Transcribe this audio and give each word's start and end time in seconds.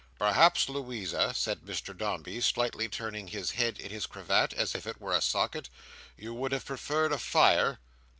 "Perhaps, 0.17 0.67
Louisa," 0.67 1.31
said 1.35 1.59
Mr 1.61 1.95
Dombey, 1.95 2.41
slightly 2.41 2.89
turning 2.89 3.27
his 3.27 3.51
head 3.51 3.79
in 3.79 3.91
his 3.91 4.07
cravat, 4.07 4.51
as 4.51 4.73
if 4.73 4.87
it 4.87 4.99
were 4.99 5.13
a 5.13 5.21
socket, 5.21 5.69
"you 6.17 6.33
would 6.33 6.51
have 6.53 6.65
preferred 6.65 7.11
a 7.13 7.19
fire?" 7.19 7.77